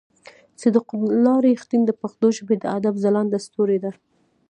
صديق 0.61 0.87
الله 1.13 1.35
رښتين 1.47 1.81
د 1.85 1.91
پښتو 2.01 2.25
ژبې 2.37 2.55
د 2.59 2.65
ادب 2.77 2.95
ځلانده 3.03 3.37
ستوری 3.45 3.77
دی. 3.83 3.91